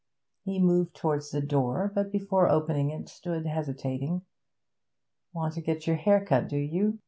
[0.45, 4.23] He moved towards the door, but before opening it stood hesitating.
[5.31, 6.97] 'Want to get your hair cut, do you?